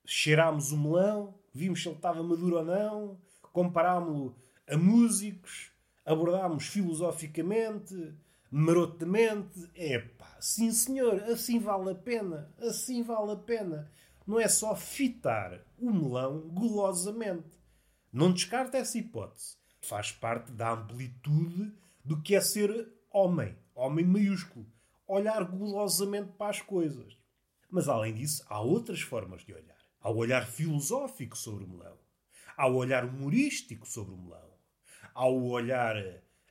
cheirámos 0.06 0.72
o 0.72 0.77
melão, 0.77 1.34
vimos 1.51 1.82
se 1.82 1.89
ele 1.89 1.96
estava 1.96 2.22
maduro 2.22 2.58
ou 2.58 2.63
não, 2.63 3.20
comparámo-lo 3.51 4.36
a 4.68 4.77
músicos, 4.77 5.72
abordámos 6.06 6.68
filosoficamente, 6.68 8.13
marotamente. 8.51 9.70
Epá, 9.74 10.38
sim 10.39 10.72
senhor, 10.72 11.24
assim 11.24 11.58
vale 11.60 11.91
a 11.91 11.96
pena, 11.96 12.53
assim 12.60 13.01
vale 13.01 13.32
a 13.32 13.36
pena. 13.36 13.91
Não 14.27 14.39
é 14.39 14.48
só 14.48 14.75
fitar 14.75 15.65
o 15.79 15.91
melão 15.91 16.41
golosamente. 16.50 17.58
Não 18.13 18.32
descarta 18.32 18.77
essa 18.77 19.00
hipótese. 19.00 19.58
Faz 19.82 20.12
parte 20.12 20.51
da 20.51 20.74
amplitude 20.74 21.74
do 22.06 22.22
que 22.22 22.36
é 22.36 22.41
ser 22.41 22.91
homem, 23.12 23.56
homem 23.74 24.06
maiúsculo, 24.06 24.65
olhar 25.10 25.44
golosamente 25.44 26.32
para 26.34 26.51
as 26.51 26.62
coisas. 26.62 27.18
Mas 27.70 27.89
além 27.89 28.13
disso, 28.13 28.46
há 28.48 28.62
outras 28.62 29.01
formas 29.01 29.44
de 29.44 29.54
olhar. 29.54 29.78
Há 30.00 30.10
o 30.10 30.18
olhar 30.18 30.46
filosófico 30.48 31.38
sobre 31.38 31.66
o 31.66 31.68
melão. 31.68 31.98
Há 32.56 32.68
o 32.68 32.75
olhar 32.75 33.04
humorístico 33.04 33.88
sobre 33.88 34.13
o 34.13 34.18
melão. 34.18 34.54
Há 35.13 35.28
o 35.28 35.50
olhar 35.50 35.96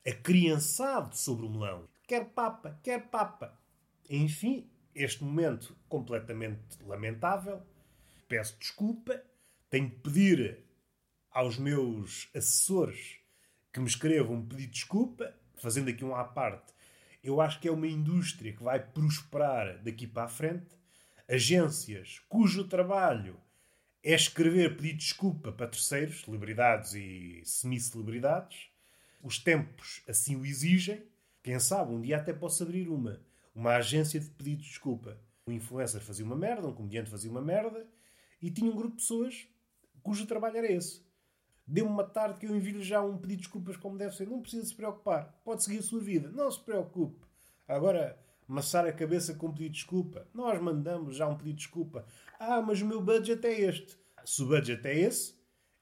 acriançado 0.06 1.16
sobre 1.16 1.46
o 1.46 1.50
melão. 1.50 1.88
Quer 2.06 2.30
papa, 2.30 2.78
quer 2.82 3.08
papa. 3.08 3.58
Enfim, 4.10 4.70
este 4.94 5.22
momento 5.22 5.76
completamente 5.88 6.82
lamentável. 6.84 7.62
Peço 8.26 8.58
desculpa. 8.58 9.22
Tenho 9.70 9.88
de 9.88 9.96
pedir 9.96 10.64
aos 11.30 11.58
meus 11.58 12.28
assessores 12.34 13.18
que 13.72 13.80
me 13.80 13.86
escrevam 13.86 14.36
um 14.36 14.46
pedido 14.46 14.72
de 14.72 14.72
desculpa 14.72 15.34
fazendo 15.60 15.90
aqui 15.90 16.04
um 16.04 16.14
à 16.14 16.24
parte, 16.24 16.72
eu 17.22 17.40
acho 17.40 17.60
que 17.60 17.68
é 17.68 17.72
uma 17.72 17.86
indústria 17.86 18.52
que 18.52 18.62
vai 18.62 18.80
prosperar 18.80 19.82
daqui 19.82 20.06
para 20.06 20.24
a 20.24 20.28
frente. 20.28 20.76
Agências 21.28 22.20
cujo 22.28 22.64
trabalho 22.64 23.36
é 24.02 24.14
escrever 24.14 24.76
pedido 24.76 24.98
de 24.98 25.04
desculpa 25.04 25.52
para 25.52 25.66
terceiros, 25.68 26.22
celebridades 26.22 26.94
e 26.94 27.42
semi-celebridades. 27.44 28.68
Os 29.22 29.38
tempos 29.38 30.02
assim 30.08 30.36
o 30.36 30.46
exigem. 30.46 31.02
Quem 31.42 31.58
sabe, 31.58 31.92
um 31.92 32.00
dia 32.00 32.16
até 32.16 32.32
posso 32.32 32.62
abrir 32.62 32.88
uma. 32.88 33.20
Uma 33.54 33.76
agência 33.76 34.20
de 34.20 34.30
pedidos 34.30 34.64
de 34.64 34.70
desculpa. 34.70 35.18
Um 35.46 35.52
influencer 35.52 36.00
fazia 36.00 36.24
uma 36.24 36.36
merda, 36.36 36.68
um 36.68 36.74
comediante 36.74 37.10
fazia 37.10 37.30
uma 37.30 37.42
merda 37.42 37.86
e 38.40 38.50
tinha 38.50 38.70
um 38.70 38.76
grupo 38.76 38.96
de 38.96 39.02
pessoas 39.02 39.48
cujo 40.02 40.26
trabalho 40.26 40.58
era 40.58 40.72
esse. 40.72 41.02
Dê-me 41.68 41.86
uma 41.86 42.04
tarde 42.04 42.40
que 42.40 42.46
eu 42.46 42.56
envio 42.56 42.82
já 42.82 43.02
um 43.02 43.18
pedido 43.18 43.36
de 43.36 43.42
desculpas 43.42 43.76
como 43.76 43.98
deve 43.98 44.16
ser. 44.16 44.26
Não 44.26 44.40
precisa 44.40 44.64
se 44.64 44.74
preocupar. 44.74 45.38
Pode 45.44 45.62
seguir 45.62 45.80
a 45.80 45.82
sua 45.82 46.00
vida. 46.00 46.30
Não 46.30 46.50
se 46.50 46.58
preocupe. 46.58 47.20
Agora, 47.68 48.18
amassar 48.48 48.86
a 48.86 48.92
cabeça 48.92 49.34
com 49.34 49.48
um 49.48 49.52
pedido 49.52 49.72
de 49.72 49.80
desculpa. 49.80 50.26
Nós 50.32 50.58
mandamos 50.62 51.16
já 51.16 51.28
um 51.28 51.36
pedido 51.36 51.56
de 51.56 51.64
desculpa. 51.64 52.06
Ah, 52.40 52.62
mas 52.62 52.80
o 52.80 52.86
meu 52.86 53.02
budget 53.02 53.46
é 53.46 53.60
este. 53.60 53.98
Se 54.24 54.42
o 54.42 54.46
budget 54.46 54.86
é 54.88 54.98
esse, 54.98 55.34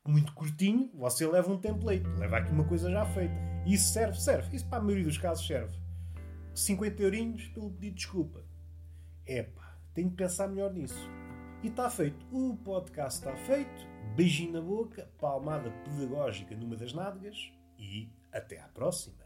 muito 0.05 0.33
curtinho, 0.35 0.91
você 0.93 1.25
leva 1.25 1.53
um 1.53 1.59
template. 1.59 2.05
Leva 2.19 2.39
aqui 2.39 2.51
uma 2.51 2.65
coisa 2.65 2.91
já 2.91 3.07
feita. 3.07 3.35
Isso 3.65 3.93
serve? 3.93 4.21
Serve. 4.21 4.57
Isso 4.57 4.67
para 4.69 4.79
a 4.79 4.83
maioria 4.83 5.05
dos 5.05 5.19
casos 5.19 5.47
serve. 5.47 5.79
50 6.53 7.01
eurinhos 7.01 7.47
pelo 7.49 7.71
pedido 7.71 7.95
de 7.95 8.01
desculpa. 8.01 8.45
Epá, 9.25 9.79
tenho 9.95 10.11
de 10.11 10.17
pensar 10.17 10.49
melhor 10.49 10.73
nisso. 10.73 11.09
E 11.63 11.69
está 11.69 11.89
feito. 11.89 12.27
O 12.33 12.57
podcast 12.57 13.21
está 13.21 13.37
feito 13.37 13.96
beijinho 14.15 14.53
na 14.53 14.61
boca, 14.61 15.11
palmada 15.19 15.71
pedagógica 15.85 16.55
numa 16.55 16.77
das 16.77 16.93
nádegas 16.93 17.53
e 17.79 18.09
até 18.33 18.61
à 18.61 18.69
próxima. 18.69 19.26